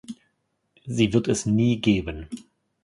[0.87, 2.27] Sie wird es nie geben.